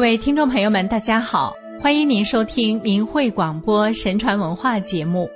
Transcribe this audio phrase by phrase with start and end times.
[0.00, 5.28] 各位听众朋友们，大家好，欢迎您收听明慧广播神传文化节目。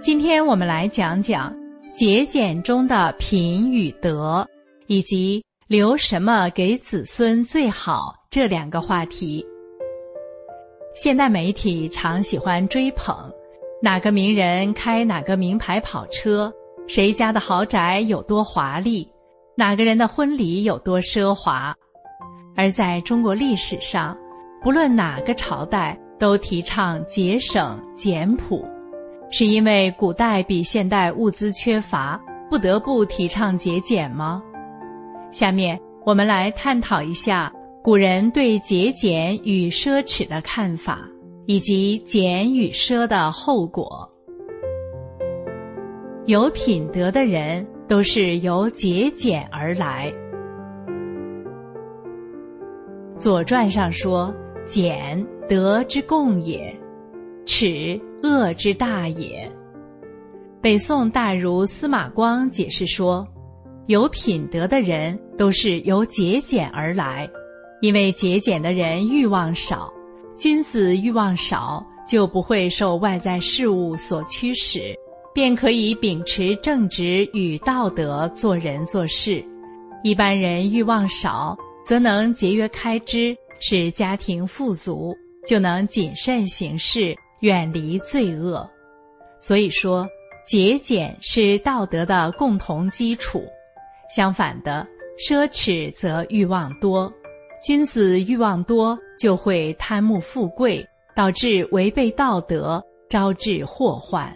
[0.00, 1.54] 今天我们来讲讲
[1.94, 4.48] 节俭中的品与德，
[4.86, 9.46] 以及留什么给子孙最好这两个话题。
[10.94, 13.14] 现代媒体常喜欢追捧
[13.82, 16.50] 哪个名人开哪个名牌跑车，
[16.88, 19.06] 谁家的豪宅有多华丽，
[19.54, 21.76] 哪个人的婚礼有多奢华。
[22.60, 24.14] 而在中国历史上，
[24.60, 28.62] 不论哪个朝代都提倡节省简朴，
[29.30, 32.20] 是因为古代比现代物资缺乏，
[32.50, 34.42] 不得不提倡节俭吗？
[35.32, 37.50] 下面我们来探讨一下
[37.82, 40.98] 古人对节俭与奢侈的看法，
[41.46, 44.06] 以及俭与奢的后果。
[46.26, 50.12] 有品德的人都是由节俭而来。
[53.20, 56.74] 《左传》上说：“俭，德之共也；
[57.44, 59.46] 耻，恶之大也。”
[60.62, 63.28] 北宋大儒司马光解释说
[63.88, 67.28] ：“有品德的人都是由节俭而来，
[67.82, 69.92] 因为节俭的人欲望少，
[70.34, 74.94] 君子欲望少，就不会受外在事物所驱使，
[75.34, 79.44] 便可以秉持正直与道德做人做事。
[80.02, 81.54] 一般人欲望少。”
[81.90, 85.12] 则能节约开支，使家庭富足，
[85.44, 88.64] 就能谨慎行事，远离罪恶。
[89.40, 90.06] 所以说，
[90.46, 93.42] 节俭是道德的共同基础。
[94.14, 94.86] 相反的，
[95.18, 97.12] 奢侈则欲望多。
[97.60, 104.32] 君子欲望多，就会贪慕富贵，导致违背道德，招致祸患；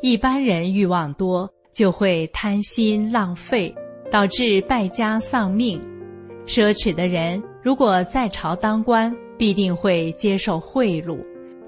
[0.00, 3.72] 一般人欲望多，就会贪心浪费，
[4.10, 5.80] 导致败家丧命。
[6.46, 11.18] 奢侈的人，如果在朝当官，必定会接受贿赂；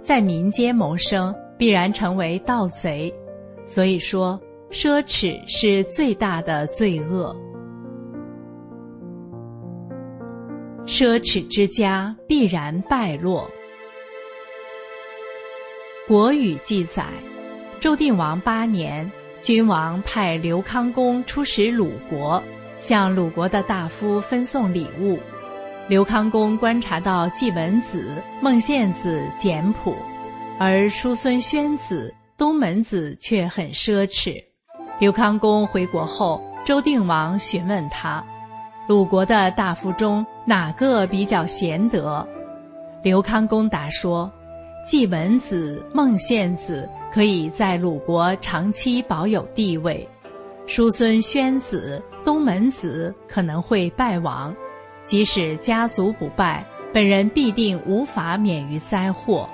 [0.00, 3.12] 在民间谋生，必然成为盗贼。
[3.66, 4.38] 所以说，
[4.70, 7.34] 奢侈是最大的罪恶。
[10.84, 13.48] 奢侈之家必然败落。
[16.08, 17.06] 《国语》记载，
[17.80, 19.10] 周定王八年，
[19.40, 22.42] 君王派刘康公出使鲁国。
[22.86, 25.18] 向鲁国的大夫分送礼物，
[25.88, 29.96] 刘康公观察到季文子、孟献子简朴，
[30.58, 34.36] 而叔孙宣子、东门子却很奢侈。
[34.98, 38.22] 刘康公回国后，周定王询问他：
[38.86, 42.22] 鲁国的大夫中哪个比较贤德？
[43.02, 44.30] 刘康公答说：
[44.84, 50.06] 季文子、孟献子可以在鲁国长期保有地位。
[50.66, 54.54] 叔孙宣子、东门子可能会败亡，
[55.04, 59.48] 即使家族不败，本人必定无法免于灾祸。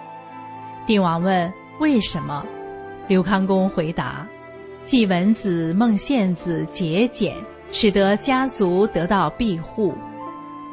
[0.87, 2.45] 定王问：“为什么？”
[3.09, 4.27] 刘康公回答
[4.85, 7.35] ：“季文子、孟献子节俭，
[7.73, 9.93] 使得家族得到庇护；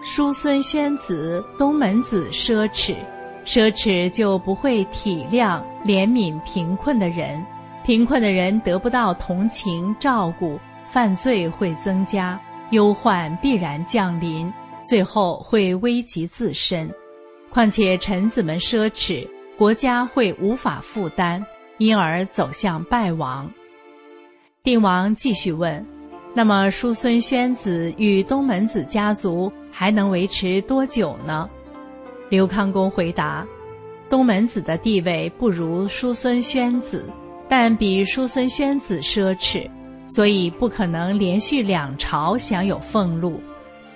[0.04, 2.96] 叔孙宣子、东门子奢侈，
[3.44, 7.44] 奢侈就不会体谅、怜悯贫困的人。”
[7.84, 12.40] 贫困的人得不到同情照顾，犯罪会增加，
[12.72, 16.90] 忧患必然降临，最后会危及自身。
[17.50, 19.28] 况且臣子们奢侈，
[19.58, 21.46] 国家会无法负担，
[21.78, 23.52] 因而走向败亡。
[24.64, 25.86] 定王继续问
[26.34, 31.50] ：“那么叔孙宣子与东门子家族还能维持多久呢？”
[32.30, 33.46] 刘康公回答
[34.10, 37.10] ：“东门子的地位不如叔孙宣子。”
[37.50, 39.72] 但比叔孙宣子奢侈，
[40.08, 43.42] 所以不可能连续两朝享有俸禄。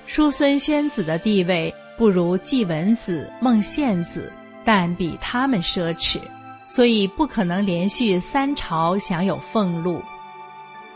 [0.05, 4.31] 叔孙宣子的地位不如季文子、孟献子，
[4.65, 6.19] 但比他们奢侈，
[6.67, 10.01] 所以不可能连续三朝享有俸禄。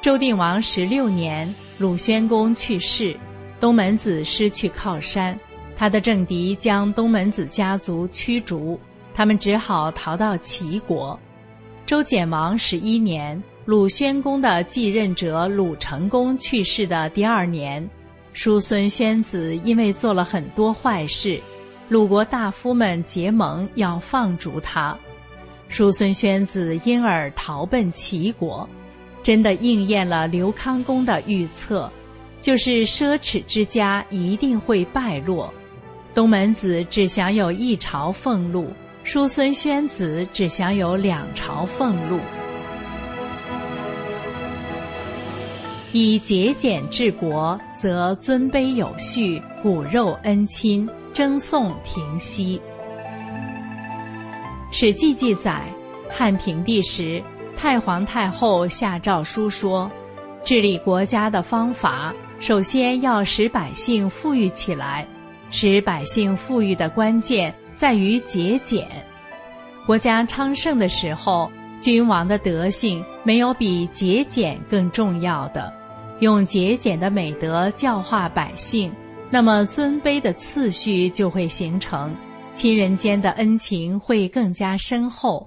[0.02, 3.18] 周定王十六年，鲁宣公去世，
[3.60, 5.40] 东门子失去靠山，
[5.76, 8.80] 他的政敌将东门子家族驱逐，
[9.14, 11.18] 他们只好逃到齐国。
[11.86, 17.90] 周简王十一年，鲁宣公的继任者鲁成公去世的第二年，
[18.32, 21.40] 叔孙宣子因为做了很多坏事，
[21.90, 24.96] 鲁国大夫们结盟要放逐他，
[25.68, 28.70] 叔孙宣子因而逃奔齐国，
[29.24, 31.92] 真的应验了刘康公的预测，
[32.40, 35.52] 就是奢侈之家一定会败落，
[36.14, 38.68] 东门子只享有一朝俸禄。
[39.04, 42.20] 叔孙宣子只享有两朝俸禄，
[45.98, 52.62] 以节俭治国，则尊卑有序，骨肉恩亲，征讼停息。
[54.78, 55.62] 《史记》记载，
[56.10, 57.24] 汉平帝时，
[57.56, 59.90] 太皇太后下诏书说，
[60.44, 65.08] 治理国家的方法，首先要使百姓富裕起来。
[65.50, 68.86] 使百姓富裕的关键在于节俭。
[69.86, 71.50] 国家昌盛的时候，
[71.80, 75.74] 君王的德性没有比节俭更重要的。
[76.20, 78.92] 用节俭的美德教化百姓，
[79.30, 82.16] 那么尊卑的次序就会形成，
[82.54, 85.46] 亲人间的恩情会更加深厚，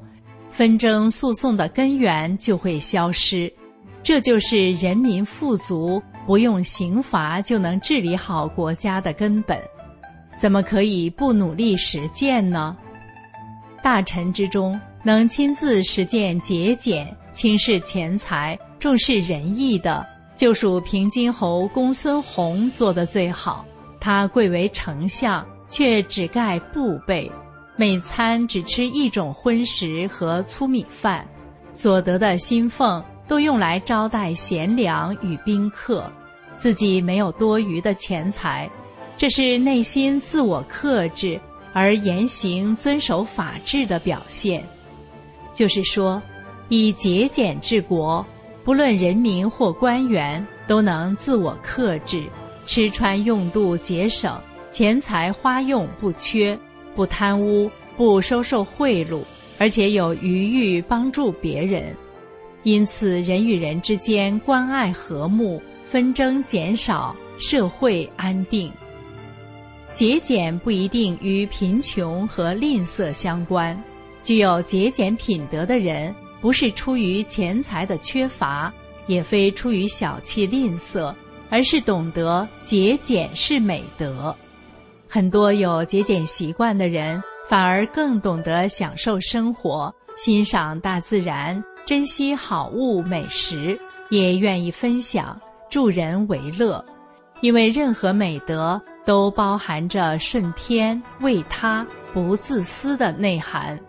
[0.50, 3.52] 纷争诉讼的根源就会消失。
[4.02, 9.58] 这就是人民富足，不用刑罚就能治理好国家的根本。
[10.36, 12.76] 怎么可以不努力实践呢？
[13.82, 20.06] 大臣之中，能亲自实践节俭、轻视钱财、重视仁义的，
[20.38, 23.66] 就属平津侯公孙弘做的最好。
[24.00, 27.30] 他贵为丞相，却只盖布被，
[27.76, 31.26] 每餐只吃一种荤食和粗米饭，
[31.74, 36.08] 所得的薪俸都用来招待贤良与宾客，
[36.56, 38.70] 自己没有多余的钱财。
[39.16, 41.40] 这是内心自我克制
[41.72, 44.62] 而言行遵守法治的表现，
[45.52, 46.22] 就是说，
[46.68, 48.24] 以节俭治国，
[48.68, 52.24] 不论人民或官员都能自我克制，
[52.66, 54.38] 吃穿用度节省，
[54.70, 56.54] 钱财花用不缺，
[56.94, 59.22] 不贪污，不收受贿赂，
[59.58, 61.96] 而且有余裕帮助别人，
[62.62, 68.70] 因此人与人之间关爱和睦，纷争减少，社会安定。
[69.94, 73.82] 节俭不一定与贫穷和吝啬相关，
[74.22, 78.72] 具有节俭品德的人，不是出于钱财的缺乏，
[79.06, 81.14] 也非出于小气吝啬，
[81.50, 84.34] 而是懂得节俭是美德。
[85.08, 93.78] 很多有节俭习惯的人，反而更懂得享受生活，欣赏大自然，珍惜好物美食，
[94.10, 96.84] 也愿意分享，助人为乐，
[97.40, 98.80] 因为任何美德。
[99.06, 103.80] 都包含着顺天、为他、不自私的内涵。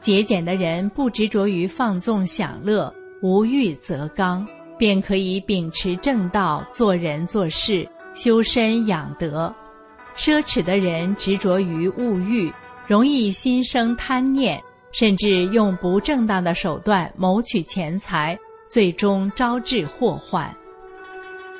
[0.00, 2.92] 节俭的人不执着于放纵享乐，
[3.22, 4.46] 无欲则刚，
[4.78, 9.54] 便可以秉持正道，做人做事，修身养德。
[10.16, 12.52] 奢侈的人执着于物欲，
[12.86, 14.62] 容易心生贪念，
[14.92, 20.54] 甚至用不正当的手段谋取钱财，最终招致祸患。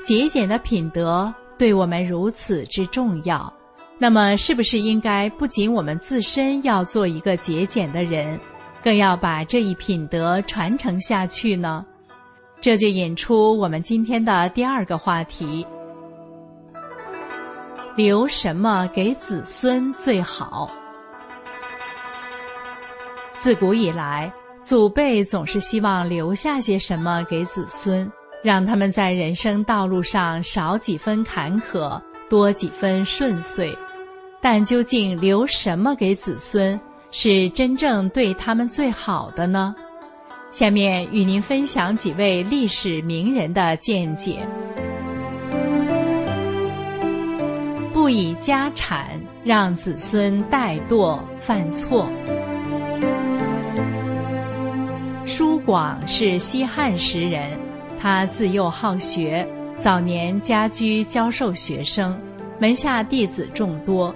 [0.04, 1.32] 节俭的品德。
[1.58, 3.52] 对我们如此之重要，
[3.98, 8.38] 那么是不是应该不仅我们自身要做一个节俭的人，
[8.82, 11.84] 更要把这一品德传承下去呢？
[12.60, 15.66] 这就引出我们今天的第二个话题：
[17.96, 20.70] 留什么给子孙最好？
[23.36, 28.10] 自古以来，祖辈总是希望留下些什么给子孙。
[28.40, 32.00] 让他们在人生道路上少几分坎坷，
[32.30, 33.76] 多几分顺遂。
[34.40, 36.78] 但究竟留什么给子孙，
[37.10, 39.74] 是真正对他们最好的呢？
[40.50, 44.38] 下面与您分享几位历史名人的见解。
[47.92, 52.08] 不以家产让子孙怠惰犯错。
[55.26, 57.50] 叔广是西汉时人。
[58.00, 62.16] 他自幼好学，早年家居教授学生，
[62.60, 64.14] 门下弟子众多。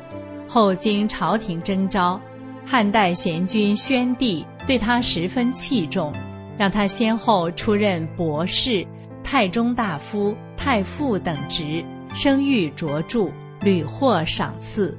[0.53, 2.21] 后经朝廷征召，
[2.67, 6.13] 汉代贤君宣帝对他十分器重，
[6.59, 8.87] 让他先后出任博士、
[9.25, 11.83] 太中大夫、太傅等职，
[12.13, 13.31] 声誉卓著，
[13.63, 14.95] 屡获赏赐。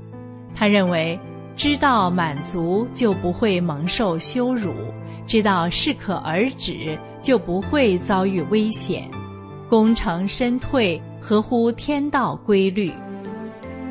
[0.55, 1.19] 他认为，
[1.55, 4.73] 知道满足就不会蒙受羞辱，
[5.27, 6.97] 知道适可而止。
[7.21, 9.07] 就不会遭遇危险，
[9.69, 12.89] 功成身退，合乎天道规律。《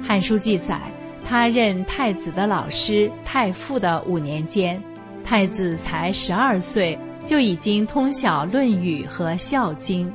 [0.02, 0.91] 汉书》记载，
[1.24, 4.82] 他任太子的老师太傅的五年间，
[5.24, 10.08] 太子才十二岁，就已经通晓《论语》和《孝经》，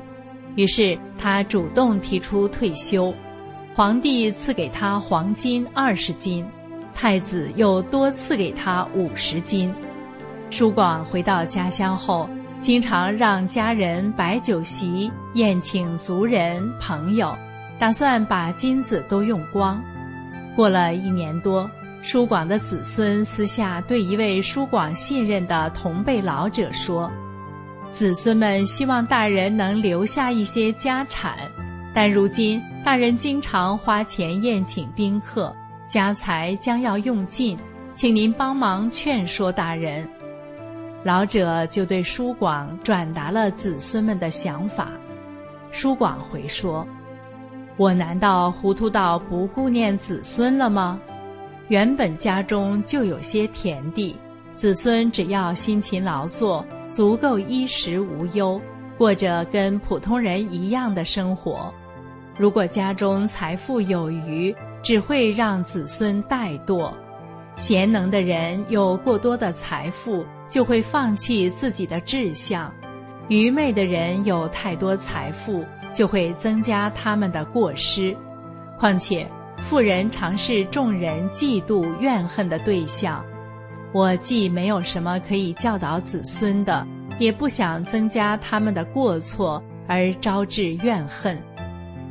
[0.54, 3.12] 于是他主动提出退休。
[3.74, 6.44] 皇帝赐给他黄金二十斤，
[6.94, 9.72] 太子又多赐给他五十斤。
[10.50, 12.28] 叔广回到家乡后。
[12.60, 17.32] 经常让家人摆酒席宴请族人朋友，
[17.78, 19.80] 打算把金子都用光。
[20.58, 21.70] 过了一年多，
[22.02, 27.08] 舒广的子孙私下对一位舒广信任的同辈老者说
[27.92, 31.38] ：“子孙们希望大人能留下一些家产，
[31.94, 35.54] 但如今大人经常花钱宴请宾客，
[35.86, 37.56] 家财将要用尽，
[37.94, 40.04] 请您帮忙劝说大人。”
[41.06, 44.88] 老者就对舒广转达了子孙们的想法。
[45.70, 46.84] 舒广回说
[47.78, 51.00] ：“我难道糊涂到不顾念子孙了吗？
[51.68, 54.14] 原本家中就有些田地，
[54.52, 58.60] 子孙只要辛勤劳作，足够衣食无忧，
[58.98, 61.72] 过着跟普通人一样的生活。
[62.36, 66.92] 如果家中财富有余，只会让子孙怠惰。
[67.56, 72.72] 贤能的人有过多的财富。”就会放弃自己的志向，
[73.28, 75.62] 愚昧的人有太多财富，
[75.98, 78.16] 就会增加他们的过失。
[78.78, 79.28] 况且，
[79.58, 83.20] 富人常是众人嫉妒怨恨的对象。
[83.92, 86.86] 我既没有什么可以教导子孙的，
[87.18, 91.36] 也不想增加他们的过错而招致怨恨。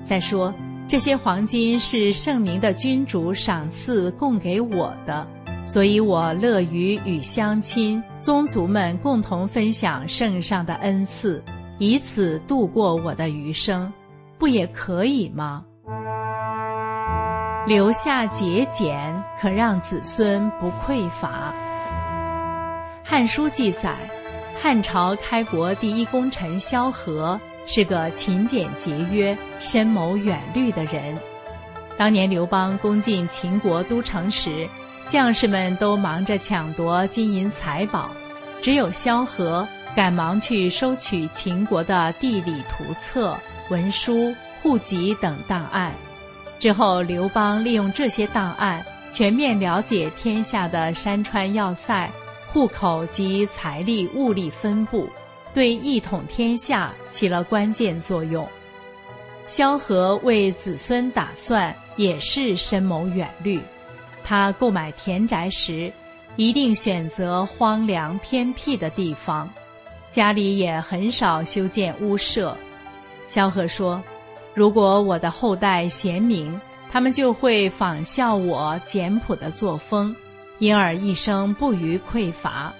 [0.01, 0.53] 再说，
[0.85, 5.25] 这些黄金是圣明的君主赏赐供给我的。
[5.65, 11.41] 所以我乐于与乡亲、宗族们共同分享圣上的恩赐，
[11.79, 13.91] 以此度过我的余生，
[14.39, 15.63] 不也可以吗？
[17.67, 21.53] 留下节俭，可让子孙不匮乏。
[23.09, 23.95] 《汉书》记载，
[24.59, 31.15] 汉朝开国第一功臣萧何是个勤俭节约、深谋远虑的人。
[31.95, 34.67] 当年刘邦攻进秦国都城时，
[35.07, 38.09] 将士们都忙着抢夺金银财宝，
[38.61, 43.37] 只有萧何赶忙去收取秦国的地理图册、
[43.69, 45.93] 文书、户籍等档案。
[46.59, 52.09] 之后，刘邦利用这些档案，全面了解天下的山川要塞、
[52.51, 55.07] 户口及财力物力分布，
[55.53, 58.47] 对一统天下起了关键作用。
[59.45, 63.61] 萧何为子孙打算，也是深谋远虑。
[64.23, 65.93] 他购买田宅时，
[66.37, 69.49] 一定选择荒凉偏僻的地方，
[70.09, 72.55] 家里也很少修建屋舍。
[73.27, 74.01] 萧何说
[74.53, 76.59] ：“如果我的后代贤明，
[76.91, 80.15] 他们就会仿效我简朴的作风，
[80.59, 82.71] 因而一生不虞匮乏；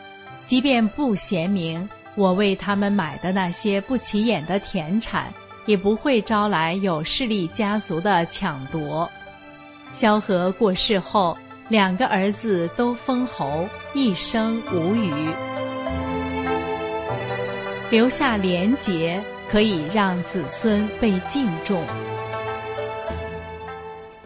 [0.46, 5.34] 即便不贤明，我为他们买的那些不起眼的田产，
[5.66, 9.10] 也不会招来有势力家族的抢夺。”
[9.92, 11.36] 萧何过世后，
[11.70, 15.12] 两个儿子都封侯，一生无虞。
[17.92, 21.84] 留下廉洁，可以让子孙被敬重。《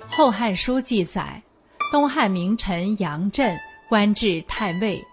[0.08, 1.42] 后汉书》记载，
[1.92, 3.58] 东汉名臣杨震
[3.90, 5.04] 官至太尉。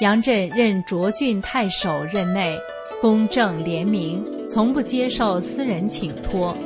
[0.00, 2.58] 杨震任涿郡太守任内，
[3.00, 6.56] 公正廉明，从不接受私人请托，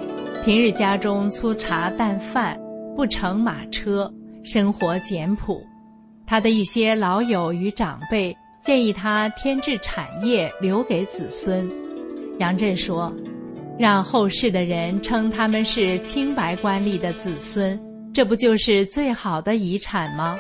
[0.43, 2.59] 平日家中粗茶淡饭。
[2.95, 5.63] 不乘马车，生活简朴。
[6.27, 11.69] 他的一些老友与长辈建议他添置产业留给子孙。
[12.39, 13.13] 杨震说
[13.79, 17.79] ：“让后世的人称他们是清白官吏的子孙，
[18.15, 20.39] 这不就是最好的遗产吗？”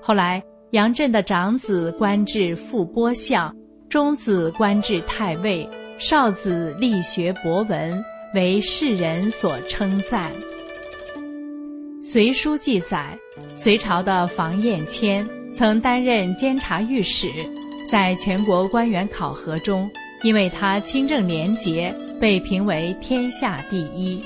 [0.00, 3.54] 后来，杨震的长子官至副播相，
[3.88, 8.02] 中子官至太尉，少子力学博闻，
[8.34, 10.32] 为世人所称赞。
[12.04, 13.16] 《隋书》记载，
[13.54, 17.28] 隋朝的房彦谦曾担任监察御史，
[17.88, 19.88] 在全国官员考核中，
[20.24, 24.20] 因为他清正廉洁，被评为天下第一。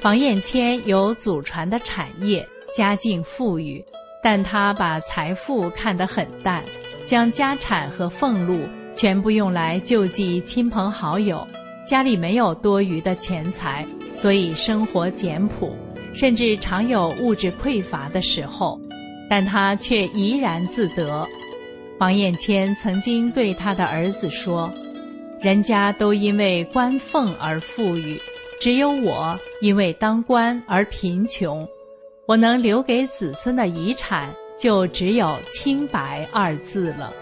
[0.00, 3.84] 房彦谦有祖传的产业，家境富裕，
[4.22, 6.64] 但他把财富看得很淡，
[7.04, 8.58] 将家产和俸禄
[8.94, 11.46] 全部用来救济亲朋好友，
[11.84, 15.76] 家里没有多余的钱财，所以生活简朴。
[16.16, 18.80] 甚至常有物质匮乏的时候，
[19.28, 21.28] 但他却怡然自得。
[22.00, 24.72] 王彦谦曾经对他的儿子说
[25.42, 28.18] ：“人家都因为官俸而富裕，
[28.58, 31.68] 只有我因为当官而贫穷。
[32.26, 37.12] 我能留给子孙的遗产，就只有清白二字了。”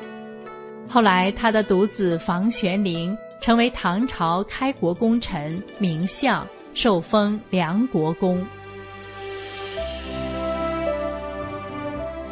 [0.88, 8.40] 后来，他的独子房玄龄成为唐朝开国功臣、名相，受封梁国公。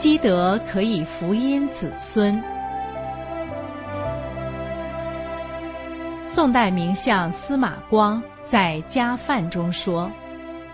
[0.02, 2.42] 积德可以福荫子孙。
[6.26, 10.10] 宋代名相司马光在《家范》中说：“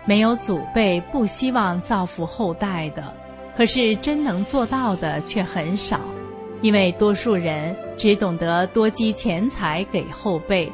[0.03, 3.03] 没有祖辈不希望造福后代的，
[3.55, 5.99] 可是真能做到的却很少，
[6.61, 10.67] 因为多数人只懂得多积钱财给后辈，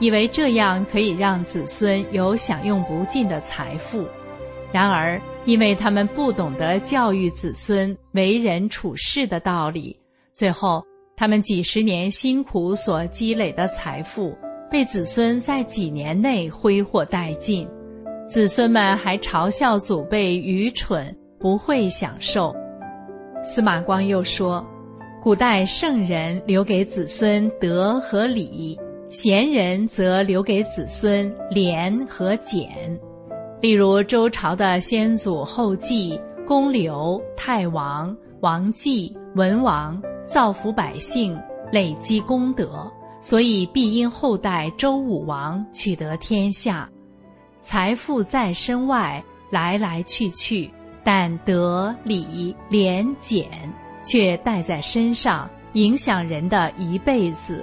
[0.00, 4.04] 以为这样可以让子孙有享用不尽的财富。
[4.72, 9.96] 然而，因为他们不懂得教育子孙为人处事的道理，
[10.32, 10.84] 最后
[11.16, 14.36] 他们几十年辛苦所积累的财富
[14.70, 17.66] 被子孙在几年内挥霍殆尽，
[18.28, 22.54] 子孙们还嘲笑祖辈愚蠢，不会享受。
[23.42, 24.64] 司马光又说，
[25.22, 28.78] 古代圣人留给子孙德和礼，
[29.08, 32.68] 贤人则留给子孙廉和俭。
[33.60, 41.38] 例如周朝的先祖后继，公刘、太王、王继、文王，造福百姓，
[41.70, 42.90] 累积功德，
[43.20, 46.88] 所以必因后代周武王取得天下。
[47.60, 50.70] 财富在身外，来来去去，
[51.04, 53.46] 但德、礼、廉、俭
[54.02, 57.62] 却带在身上，影响人的一辈子。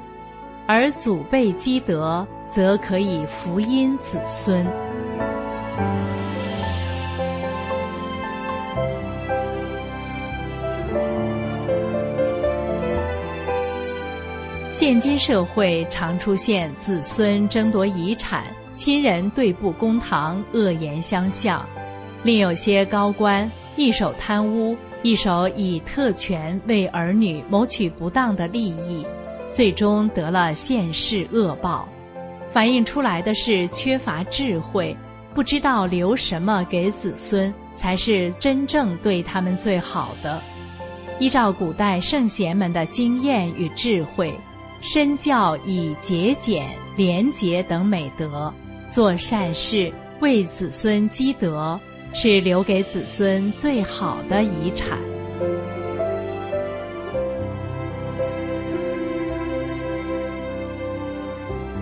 [0.68, 4.64] 而祖辈积德，则可以福荫子孙。
[14.80, 18.44] 现今社会常出现子孙争夺遗产、
[18.76, 21.68] 亲人对簿公堂、恶言相向，
[22.22, 29.04] 另有些高官一手贪污，一手以特权为儿女谋取不当的利益，
[29.50, 31.90] 最终得了现世恶报。
[32.48, 34.96] 反映出来的是缺乏智慧，
[35.34, 40.40] 不知道留什么给子孙才是真正对他们最好的。
[41.18, 44.32] 依照古代圣贤们的经验与智慧。
[44.80, 48.54] 身教以节俭、廉洁等美德，
[48.90, 49.92] 做善事，
[50.22, 51.80] 为子孙积德，
[52.14, 54.98] 是留给子孙最好的遗产。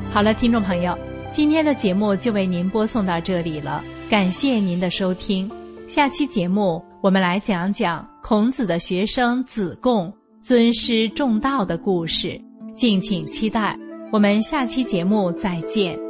[0.10, 0.98] 好了，听众朋友，
[1.30, 5.52] 今天的节目就为您播送到这里了，感谢您的收听。
[5.88, 12.42] 下期节目我们来讲讲孔子的学生子贡尊师重道的故事。
[12.76, 13.78] 敬请期待，
[14.12, 16.05] 我们下期节目再见。